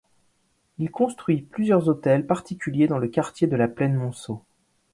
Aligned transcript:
Il 0.79 0.89
construit 0.89 1.43
plusieurs 1.43 1.87
hôtels 1.87 2.25
particuliers 2.25 2.87
dans 2.87 2.97
le 2.97 3.07
quartier 3.07 3.45
de 3.45 3.55
la 3.55 3.67
plaine 3.67 3.93
Monceau. 3.93 4.41